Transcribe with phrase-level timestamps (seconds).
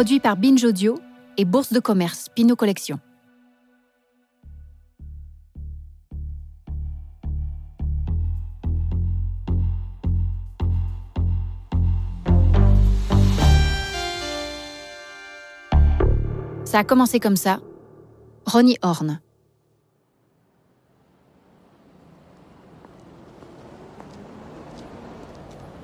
[0.00, 0.98] produit par Binge Audio
[1.36, 2.98] et Bourse de commerce Pinot Collection.
[16.64, 17.60] Ça a commencé comme ça.
[18.46, 19.20] Ronnie Horn.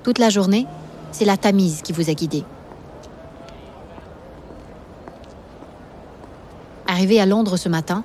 [0.01, 0.65] Toute la journée,
[1.11, 2.43] c'est la Tamise qui vous a guidé.
[6.97, 8.03] Arrivé à Londres ce matin,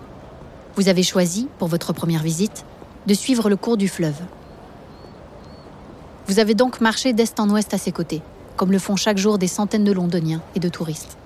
[0.77, 2.67] vous avez choisi, pour votre première visite,
[3.07, 4.21] de suivre le cours du fleuve.
[6.27, 8.21] Vous avez donc marché d'est en ouest à ses côtés,
[8.55, 11.17] comme le font chaque jour des centaines de Londoniens et de touristes.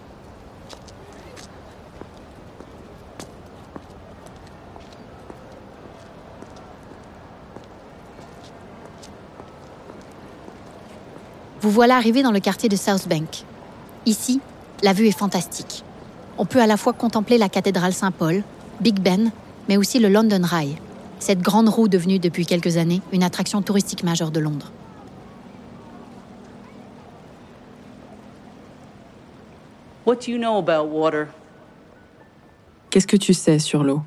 [11.63, 13.43] Vous voilà arrivé dans le quartier de South Bank.
[14.07, 14.41] Ici,
[14.85, 15.83] la vue est fantastique.
[16.39, 18.43] On peut à la fois contempler la cathédrale Saint-Paul,
[18.81, 19.31] Big Ben,
[19.69, 20.77] mais aussi le London Rail,
[21.19, 24.71] cette grande roue devenue depuis quelques années une attraction touristique majeure de Londres.
[32.91, 34.03] Qu'est-ce que tu sais sur l'eau?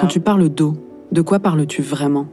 [0.00, 0.74] Quand tu parles d'eau,
[1.12, 2.26] de quoi parles-tu vraiment?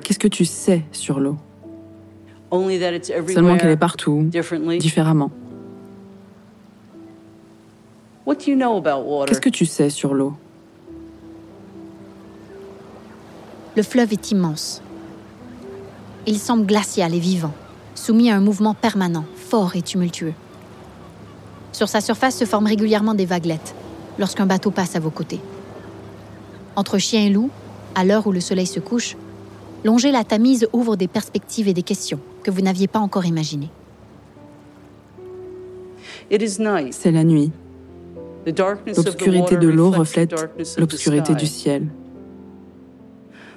[0.00, 1.36] Qu'est-ce que tu sais sur l'eau?
[2.52, 4.28] Seulement qu'elle est partout,
[4.78, 5.30] différemment.
[8.26, 10.34] Qu'est-ce que tu sais sur l'eau?
[13.76, 14.82] Le fleuve est immense.
[16.26, 17.52] Il semble glacial et vivant,
[17.94, 20.34] soumis à un mouvement permanent, fort et tumultueux.
[21.72, 23.74] Sur sa surface se forment régulièrement des vaguelettes
[24.18, 25.40] lorsqu'un bateau passe à vos côtés.
[26.76, 27.50] Entre chien et loup,
[27.94, 29.16] à l'heure où le soleil se couche,
[29.84, 33.70] longer la Tamise ouvre des perspectives et des questions que vous n'aviez pas encore imaginées.
[36.90, 37.52] C'est la nuit.
[38.46, 40.34] L'obscurité de l'eau reflète
[40.78, 41.88] l'obscurité du ciel.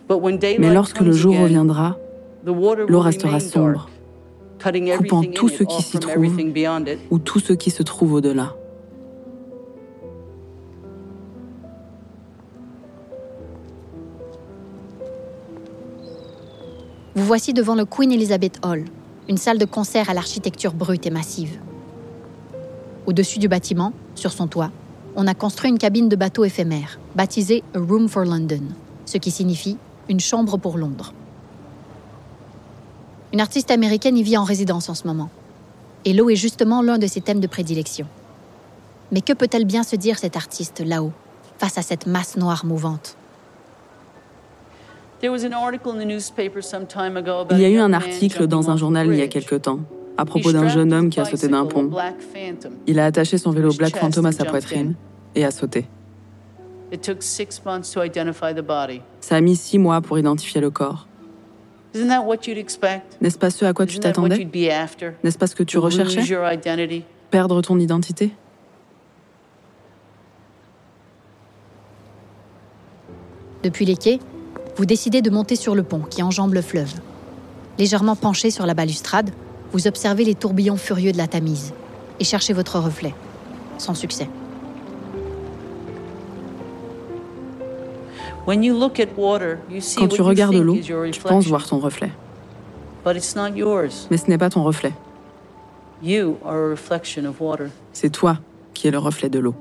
[0.10, 1.98] Mais lorsque le jour reviendra,
[2.46, 3.90] l'eau restera sombre,
[4.98, 6.38] coupant tout ce qui s'y trouve
[7.10, 8.56] ou tout ce qui se trouve au-delà.
[17.26, 18.84] Voici devant le Queen Elizabeth Hall,
[19.30, 21.58] une salle de concert à l'architecture brute et massive.
[23.06, 24.72] Au-dessus du bâtiment, sur son toit,
[25.16, 28.64] on a construit une cabine de bateau éphémère, baptisée A Room for London,
[29.06, 29.78] ce qui signifie
[30.10, 31.14] une chambre pour Londres.
[33.32, 35.30] Une artiste américaine y vit en résidence en ce moment.
[36.04, 38.06] Et l'eau est justement l'un de ses thèmes de prédilection.
[39.14, 41.14] Mais que peut-elle bien se dire, cette artiste, là-haut,
[41.58, 43.16] face à cette masse noire mouvante?
[45.24, 45.30] Il
[47.60, 49.80] y a eu un article dans un journal il y a quelque temps
[50.18, 51.90] à propos d'un jeune homme qui a sauté d'un pont.
[52.88, 54.96] Il a attaché son vélo Black Phantom à sa poitrine
[55.36, 55.86] et a sauté.
[59.22, 61.08] Ça a mis six mois pour identifier le corps.
[61.96, 64.48] N'est-ce pas ce à quoi tu t'attendais?
[65.24, 66.22] N'est-ce pas ce que tu recherchais?
[67.32, 68.32] Perdre ton identité?
[73.64, 74.20] Depuis les quais,
[74.76, 76.94] vous décidez de monter sur le pont qui enjambe le fleuve.
[77.78, 79.32] Légèrement penché sur la balustrade,
[79.72, 81.74] vous observez les tourbillons furieux de la Tamise
[82.20, 83.14] et cherchez votre reflet.
[83.78, 84.28] Sans succès.
[88.46, 90.78] Quand tu regardes l'eau,
[91.12, 92.12] tu penses voir ton reflet.
[94.12, 94.94] Mais ce n'est pas ton reflet.
[97.94, 98.38] C'est toi
[98.74, 99.56] qui es le reflet de l'eau.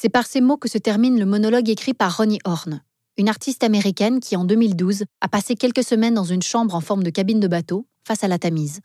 [0.00, 2.84] C'est par ces mots que se termine le monologue écrit par Ronnie Horn,
[3.16, 7.02] une artiste américaine qui, en 2012, a passé quelques semaines dans une chambre en forme
[7.02, 8.80] de cabine de bateau face à la Tamise.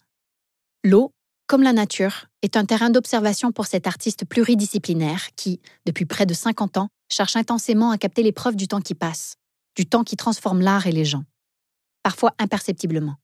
[0.84, 1.12] L'eau,
[1.46, 6.34] comme la nature, est un terrain d'observation pour cette artiste pluridisciplinaire qui, depuis près de
[6.34, 9.36] 50 ans, cherche intensément à capter les preuves du temps qui passe,
[9.76, 11.26] du temps qui transforme l'art et les gens,
[12.02, 13.18] parfois imperceptiblement.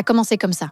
[0.00, 0.70] A commencé comme ça.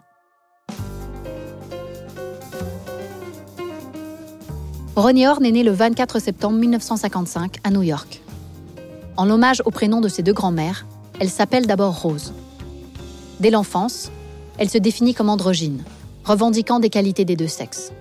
[4.96, 8.22] Ronnie Horn est né le 24 septembre 1955 à New York.
[9.18, 10.86] En l'hommage au prénom de ses deux grands-mères,
[11.20, 12.32] elle s'appelle d'abord Rose.
[13.38, 14.10] Dès l'enfance,
[14.56, 15.84] elle se définit comme androgyne,
[16.24, 17.92] revendiquant des qualités des deux sexes.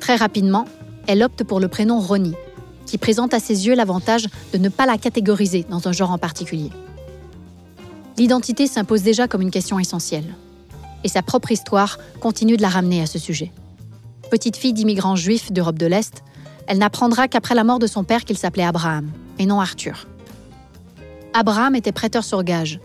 [0.00, 0.64] Très rapidement,
[1.06, 2.36] elle opte pour le prénom Ronnie,
[2.86, 6.18] qui présente à ses yeux l'avantage de ne pas la catégoriser dans un genre en
[6.18, 6.70] particulier.
[8.16, 10.34] L'identité s'impose déjà comme une question essentielle.
[11.04, 13.52] Et sa propre histoire continue de la ramener à ce sujet.
[14.30, 16.24] Petite fille d'immigrants juifs d'Europe de l'Est,
[16.66, 20.06] elle n'apprendra qu'après la mort de son père qu'il s'appelait Abraham, et non Arthur.
[21.34, 22.80] Abraham était prêteur sur gage,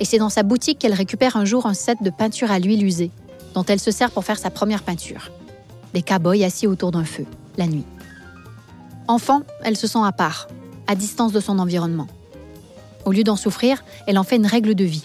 [0.00, 2.84] et c'est dans sa boutique qu'elle récupère un jour un set de peinture à l'huile
[2.84, 3.10] usée,
[3.54, 5.30] dont elle se sert pour faire sa première peinture.
[5.94, 7.26] Des cow-boys assis autour d'un feu,
[7.56, 7.84] la nuit.
[9.06, 10.48] Enfant, elle se sent à part,
[10.86, 12.08] à distance de son environnement.
[13.04, 15.04] Au lieu d'en souffrir, elle en fait une règle de vie.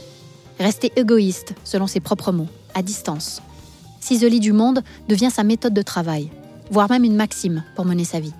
[0.59, 3.41] Rester égoïste, selon ses propres mots, à distance.
[3.99, 6.29] S'isoler du monde devient sa méthode de travail,
[6.71, 8.33] voire même une maxime pour mener sa vie.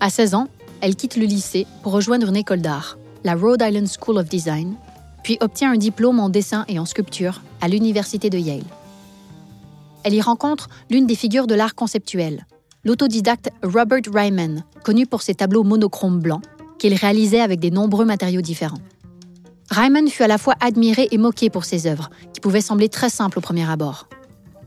[0.00, 0.48] À 16 ans,
[0.80, 4.74] elle quitte le lycée pour rejoindre une école d'art, la Rhode Island School of Design,
[5.22, 8.64] puis obtient un diplôme en dessin et en sculpture à l'université de Yale.
[10.02, 12.46] Elle y rencontre l'une des figures de l'art conceptuel,
[12.84, 16.42] l'autodidacte Robert Ryman, connu pour ses tableaux monochromes blancs,
[16.78, 18.80] qu'il réalisait avec des nombreux matériaux différents.
[19.74, 23.08] Ryman fut à la fois admiré et moqué pour ses œuvres, qui pouvaient sembler très
[23.08, 24.06] simples au premier abord.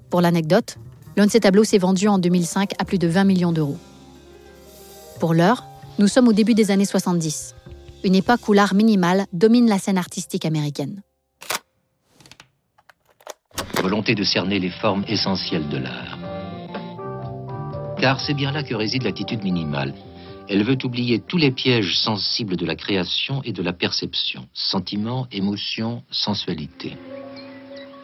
[0.09, 0.75] Pour l'anecdote,
[1.15, 3.77] l'un de ses tableaux s'est vendu en 2005 à plus de 20 millions d'euros.
[5.21, 5.63] Pour l'heure,
[5.97, 7.55] nous sommes au début des années 70,
[8.03, 11.01] une époque où l'art minimal domine la scène artistique américaine.
[13.81, 16.19] Volonté de cerner les formes essentielles de l'art.
[18.01, 19.93] Car c'est bien là que réside l'attitude minimale.
[20.49, 24.47] Elle veut oublier tous les pièges sensibles de la création et de la perception.
[24.53, 26.95] Sentiments, émotions, sensualité.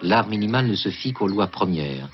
[0.02, 2.10] L'art minimal ne se fie qu'aux lois premières.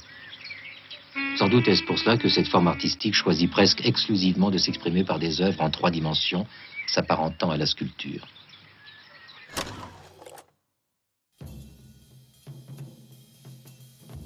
[1.37, 5.17] Sans doute est-ce pour cela que cette forme artistique choisit presque exclusivement de s'exprimer par
[5.17, 6.45] des œuvres en trois dimensions,
[6.85, 8.27] s'apparentant à la sculpture.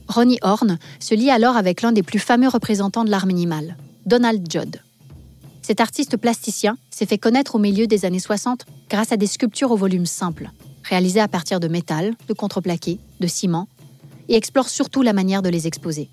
[0.09, 4.45] Ronnie Horn se lie alors avec l'un des plus fameux représentants de l'art minimal, Donald
[4.51, 4.81] Judd.
[5.63, 9.71] Cet artiste plasticien s'est fait connaître au milieu des années 60 grâce à des sculptures
[9.71, 10.51] au volume simple,
[10.83, 13.69] réalisées à partir de métal, de contreplaqué, de ciment,
[14.27, 16.09] et explore surtout la manière de les exposer.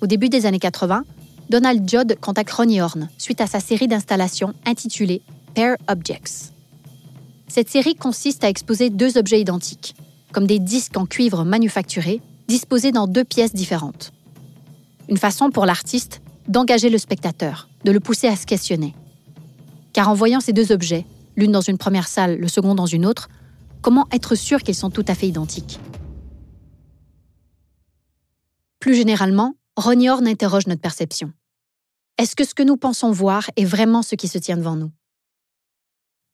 [0.00, 1.04] Au début des années 80,
[1.50, 5.22] Donald Judd contacte Ronnie Horn suite à sa série d'installations intitulée
[5.54, 6.52] Pair Objects.
[7.48, 9.96] Cette série consiste à exposer deux objets identiques,
[10.32, 14.12] comme des disques en cuivre manufacturés disposés dans deux pièces différentes.
[15.08, 18.94] Une façon pour l'artiste d'engager le spectateur, de le pousser à se questionner.
[19.92, 21.06] Car en voyant ces deux objets,
[21.36, 23.28] l'une dans une première salle, le second dans une autre,
[23.80, 25.78] comment être sûr qu'ils sont tout à fait identiques?
[28.80, 31.32] Plus généralement, Ronnie Horn interroge notre perception.
[32.18, 34.92] Est-ce que ce que nous pensons voir est vraiment ce qui se tient devant nous?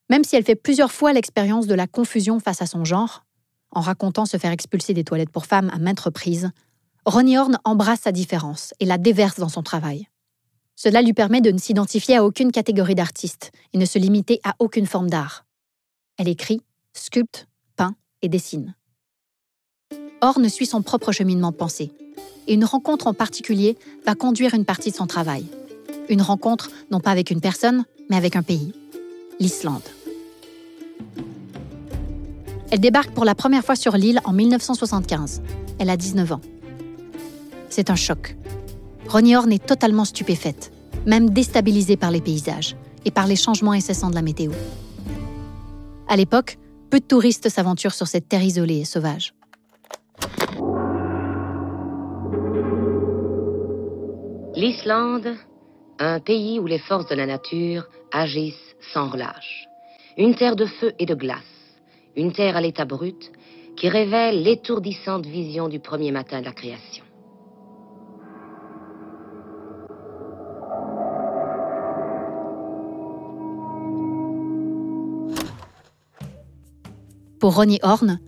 [0.09, 3.25] Même si elle fait plusieurs fois l'expérience de la confusion face à son genre,
[3.71, 6.51] en racontant se faire expulser des toilettes pour femmes à maintes reprises,
[7.05, 10.07] Ronnie Horn embrasse sa différence et la déverse dans son travail.
[10.75, 14.53] Cela lui permet de ne s'identifier à aucune catégorie d'artiste et ne se limiter à
[14.59, 15.45] aucune forme d'art.
[16.17, 16.61] Elle écrit,
[16.93, 18.75] sculpte, peint et dessine.
[20.21, 21.91] Horn suit son propre cheminement de pensée,
[22.45, 25.45] et une rencontre en particulier va conduire une partie de son travail.
[26.07, 28.73] Une rencontre non pas avec une personne, mais avec un pays,
[29.39, 29.81] l'Islande.
[32.69, 35.41] Elle débarque pour la première fois sur l'île en 1975.
[35.79, 36.41] Elle a 19 ans.
[37.71, 38.35] C'est un choc.
[39.07, 40.71] Ronnie Horn est totalement stupéfaite,
[41.07, 42.75] même déstabilisée par les paysages
[43.05, 44.51] et par les changements incessants de la météo.
[46.07, 46.59] À l'époque,
[46.91, 49.33] peu de touristes s'aventurent sur cette terre isolée et sauvage.
[54.53, 55.33] L'Islande,
[55.97, 59.65] un pays où les forces de la nature agissent sans relâche.
[60.17, 61.41] Une terre de feu et de glace
[62.15, 63.31] une terre à l'état brut
[63.75, 67.05] qui révèle l'étourdissante vision du premier matin de la création.
[77.41, 78.19] Pour Ronnie Horn,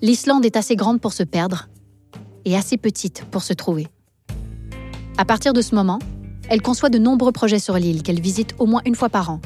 [0.00, 1.68] l'Islande est assez grande pour se perdre
[2.46, 3.88] et assez petite pour se trouver.
[5.18, 5.98] À partir de ce moment,
[6.48, 9.42] elle conçoit de nombreux projets sur l'île qu'elle visite au moins une fois par an,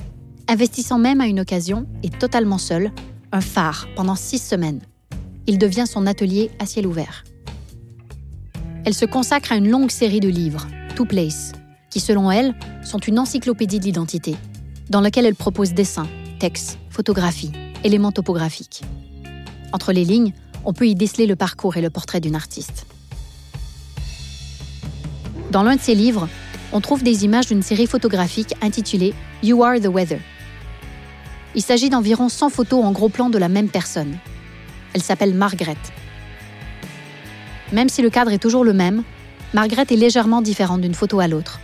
[0.47, 2.93] investissant même à une occasion et totalement seule
[3.33, 4.83] un phare pendant six semaines.
[5.49, 7.25] Il devient son atelier à ciel ouvert.
[8.85, 11.51] Elle se consacre à une longue série de livres, To Place,
[11.91, 14.37] qui selon elle sont une encyclopédie de l'identité,
[14.91, 16.07] dans laquelle elle propose dessins,
[16.39, 17.51] textes, photographies,
[17.85, 18.83] éléments topographiques.
[19.73, 20.33] Entre les lignes,
[20.65, 22.87] on peut y déceler le parcours et le portrait d'une artiste.
[25.51, 26.29] Dans l'un de ses livres,
[26.73, 30.21] on trouve des images d'une série photographique intitulée You Are the Weather.
[31.55, 34.19] Il s'agit d'environ 100 photos en gros plan de la même personne.
[34.93, 35.77] Elle s'appelle Margaret.
[37.73, 39.03] Même si le cadre est toujours le même,
[39.55, 41.61] Margaret est légèrement différente d'une photo à l'autre,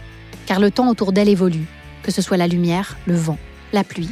[0.47, 1.67] car le temps autour d'elle évolue,
[2.03, 3.39] que ce soit la lumière, le vent,
[3.73, 4.11] la pluie.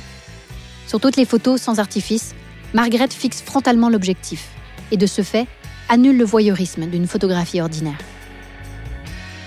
[0.92, 2.34] Sur toutes les photos sans artifice,
[2.74, 4.50] Margaret fixe frontalement l'objectif
[4.90, 5.46] et de ce fait
[5.88, 7.96] annule le voyeurisme d'une photographie ordinaire.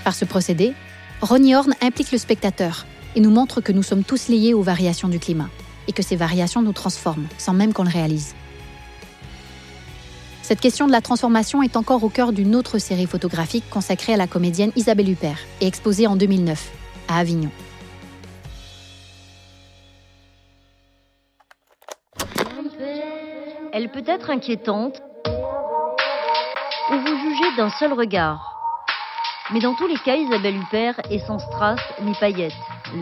[0.03, 0.73] Par ce procédé,
[1.21, 5.07] Ronnie Horn implique le spectateur et nous montre que nous sommes tous liés aux variations
[5.07, 5.51] du climat
[5.87, 8.33] et que ces variations nous transforment sans même qu'on le réalise.
[10.41, 14.17] Cette question de la transformation est encore au cœur d'une autre série photographique consacrée à
[14.17, 16.71] la comédienne Isabelle Huppert et exposée en 2009
[17.07, 17.51] à Avignon.
[23.77, 28.53] Elle peut être inquiétante ou vous jugez d'un seul regard.
[29.51, 32.53] Mais dans tous les cas, Isabelle Huppert est sans strass ni paillettes.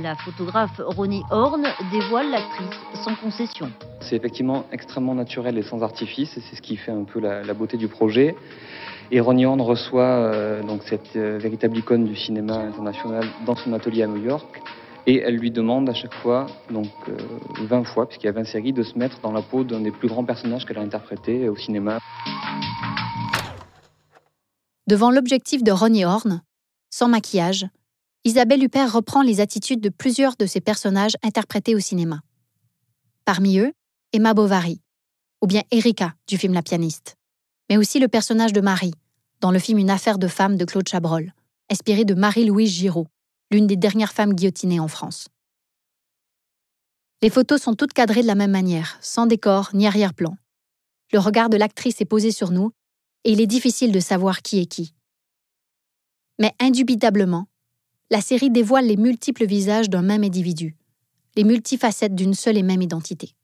[0.01, 3.70] La photographe Ronnie Horn dévoile l'actrice sans concession.
[4.00, 7.53] C'est effectivement extrêmement naturel et sans artifice, et c'est ce qui fait un peu la,
[7.53, 8.36] beauté du projet.
[9.12, 13.74] Et Ronnie Horn reçoit euh, donc cette euh, véritable icône du cinéma international dans son
[13.74, 14.60] atelier à New York.
[15.05, 16.88] Et elle lui demande à chaque fois, donc
[17.60, 19.81] 20 euh, fois, puisqu'il y a 20 séries, de se mettre dans la peau d'un
[19.81, 22.00] des plus grands personnages qu'elle a interprété au cinéma.
[24.88, 26.41] Devant l'objectif de Ronnie Horn,
[26.89, 27.65] sans maquillage,
[28.24, 32.22] Isabelle Huppert reprend les attitudes de plusieurs de ses personnages interprétés au cinéma.
[33.25, 33.74] Parmi eux,
[34.13, 34.79] Emma Bovary,
[35.41, 37.17] ou bien Erika du film La pianiste,
[37.69, 38.93] mais aussi le personnage de Marie,
[39.41, 41.33] dans le film Une affaire de femme de Claude Chabrol,
[41.69, 43.07] inspiré de Marie-Louise Giraud,
[43.53, 45.27] l'une des dernières femmes guillotinées en France.
[47.22, 50.36] Les photos sont toutes cadrées de la même manière, sans décor ni arrière-plan.
[51.13, 52.72] Le regard de l'actrice est posé sur nous
[53.24, 54.93] et il est difficile de savoir qui est qui.
[56.39, 57.48] Mais indubitablement,
[58.10, 60.75] la série dévoile les multiples visages d'un même individu,
[61.36, 63.36] les multifacettes d'une seule et même identité.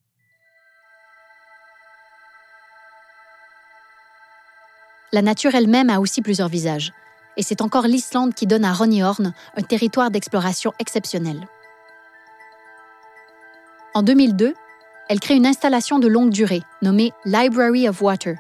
[5.12, 6.92] La nature elle-même a aussi plusieurs visages,
[7.40, 11.48] et c'est encore l'Islande qui donne à Ronnie Horn un territoire d'exploration exceptionnel.
[13.94, 14.54] En 2002,
[15.08, 18.36] elle crée une installation de longue durée nommée Library of Water,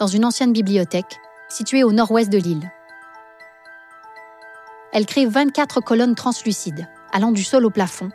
[0.00, 2.72] dans une ancienne bibliothèque située au nord-ouest de l'île.
[4.94, 8.08] Elle crée 24 colonnes translucides, allant du sol au plafond,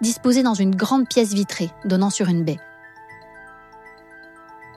[0.00, 2.58] disposées dans une grande pièce vitrée donnant sur une baie.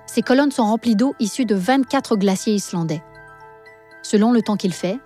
[0.05, 3.01] Ces colonnes sont remplies d'eau issue de 24 glaciers islandais.
[4.01, 4.99] Selon le temps qu'il fait,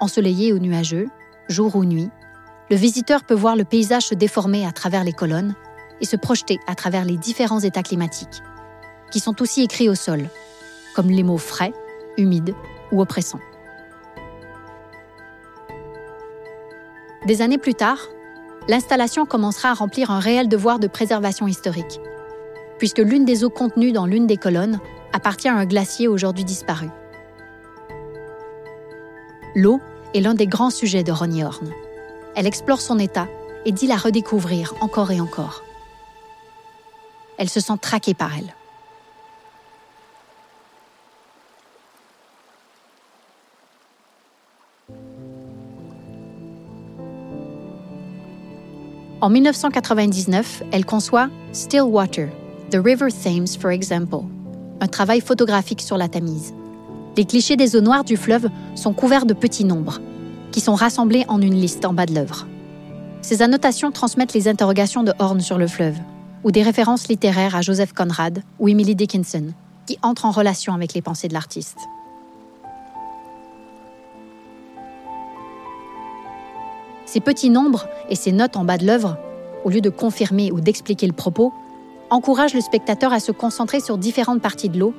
[0.00, 1.08] ensoleillé ou nuageux,
[1.48, 2.10] jour ou nuit,
[2.70, 5.54] le visiteur peut voir le paysage se déformer à travers les colonnes
[6.00, 8.42] et se projeter à travers les différents états climatiques,
[9.10, 10.28] qui sont aussi écrits au sol,
[10.94, 11.72] comme les mots frais,
[12.16, 12.54] humides
[12.92, 13.40] ou oppressants.
[17.26, 17.98] Des années plus tard,
[18.68, 22.00] l'installation commencera à remplir un réel devoir de préservation historique,
[22.78, 24.80] puisque l'une des eaux contenues dans l'une des colonnes
[25.12, 26.88] appartient à un glacier aujourd'hui disparu.
[29.54, 29.80] L'eau
[30.14, 31.70] est l'un des grands sujets de Ronnie Horn.
[32.36, 33.26] Elle explore son état
[33.64, 35.62] et dit la redécouvrir encore et encore.
[37.38, 38.54] Elle se sent traquée par elle.
[49.22, 52.28] En 1999, elle conçoit Still Water,
[52.70, 54.24] The River Thames, for example,
[54.80, 56.54] un travail photographique sur la Tamise.
[57.16, 60.00] Les clichés des eaux noires du fleuve sont couverts de petits nombres,
[60.52, 62.46] qui sont rassemblés en une liste en bas de l'œuvre.
[63.22, 65.96] Ces annotations transmettent les interrogations de Horn sur le fleuve,
[66.44, 69.52] ou des références littéraires à Joseph Conrad ou Emily Dickinson,
[69.86, 71.78] qui entrent en relation avec les pensées de l'artiste.
[77.06, 79.18] Ces petits nombres et ces notes en bas de l'œuvre,
[79.64, 81.52] au lieu de confirmer ou d'expliquer le propos,
[82.08, 84.94] encouragent le spectateur à se concentrer sur différentes parties de l'eau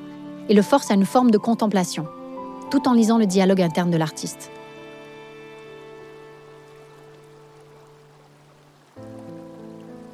[0.48, 2.06] et le forcent à une forme de contemplation,
[2.70, 4.50] tout en lisant le dialogue interne de l'artiste.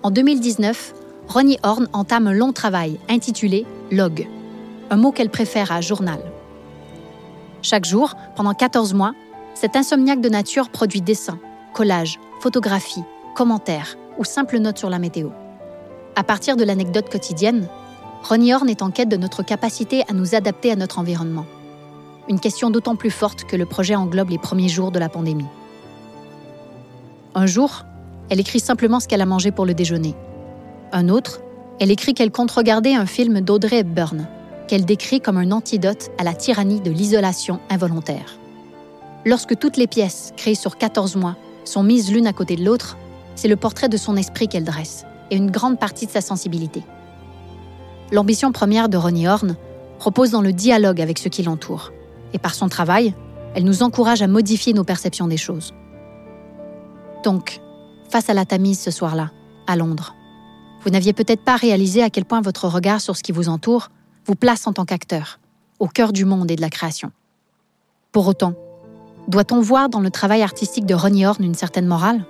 [0.03, 0.95] En 2019,
[1.29, 4.29] Ronnie Horn entame un long travail intitulé Log,
[4.91, 6.21] un mot qu'elle préfère à journal.
[7.63, 9.13] Chaque jour, pendant 14 mois,
[9.55, 11.39] cet insomniaque de nature produit dessins,
[11.75, 13.03] collages, photographies,
[13.35, 15.31] commentaires ou simples notes sur la météo.
[16.17, 17.69] À partir de l'anecdote quotidienne,
[18.23, 21.47] Ronnie Horn est en quête de notre capacité à nous adapter à notre environnement.
[22.29, 25.47] Une question d'autant plus forte que le projet englobe les premiers jours de la pandémie.
[27.35, 27.85] Un jour,
[28.29, 30.15] elle écrit simplement ce qu'elle a mangé pour le déjeuner.
[30.93, 31.41] Un autre,
[31.81, 34.27] elle écrit qu'elle compte regarder un film d'Audrey Hepburn,
[34.67, 38.39] qu'elle décrit comme un antidote à la tyrannie de l'isolation involontaire.
[39.25, 42.97] Lorsque toutes les pièces, créées sur 14 mois, sont mises l'une à côté de l'autre,
[43.35, 46.83] c'est le portrait de son esprit qu'elle dresse, et une grande partie de sa sensibilité.
[48.11, 49.57] L'ambition première de Ronnie Horn
[49.99, 51.93] repose dans le dialogue avec ceux qui l'entourent,
[52.33, 53.15] et par son travail,
[53.55, 55.75] elle nous encourage à modifier nos perceptions des choses.
[57.23, 57.61] Donc,
[58.09, 59.31] face à la Tamise ce soir-là,
[59.67, 60.15] à Londres,
[60.83, 63.91] vous n'aviez peut-être pas réalisé à quel point votre regard sur ce qui vous entoure
[64.25, 65.39] vous place en tant qu'acteur,
[65.79, 67.13] au cœur du monde et de la création.
[68.13, 68.55] Pour autant,
[69.27, 72.25] doit-on voir dans le travail artistique de Ronnie Horn une certaine morale?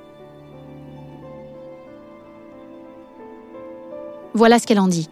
[4.35, 5.09] Voilà ce qu'elle en dit.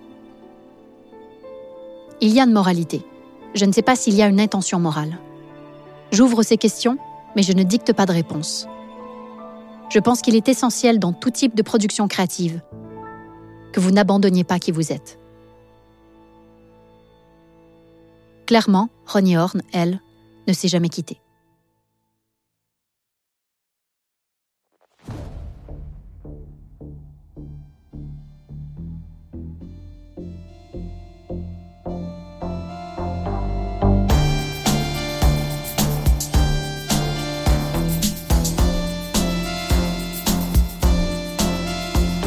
[2.20, 3.02] Il y a une moralité.
[3.54, 5.18] Je ne sais pas s'il y a une intention morale.
[6.12, 6.96] J'ouvre ces questions,
[7.34, 8.66] mais je ne dicte pas de réponse.
[9.90, 12.60] Je pense qu'il est essentiel dans tout type de production créative
[13.72, 15.18] que vous n'abandonniez pas qui vous êtes.
[18.46, 20.00] Clairement, Ronnie Horn, elle,
[20.48, 21.20] ne s'est jamais quittée.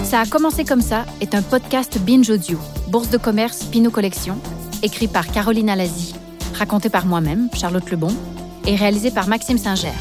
[0.09, 4.39] Ça a commencé comme ça est un podcast Binge Audio, Bourse de commerce Pinot Collection,
[4.81, 6.15] écrit par Caroline Alazi,
[6.55, 8.11] raconté par moi-même, Charlotte Lebon,
[8.65, 9.93] et réalisé par Maxime Singer.